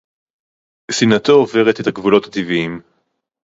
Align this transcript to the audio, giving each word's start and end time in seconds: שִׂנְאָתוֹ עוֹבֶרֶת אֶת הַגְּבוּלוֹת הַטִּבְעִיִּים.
שִׂנְאָתוֹ 0.91 1.33
עוֹבֶרֶת 1.33 1.79
אֶת 1.79 1.87
הַגְּבוּלוֹת 1.87 2.25
הַטִּבְעִיִּים. 2.25 2.81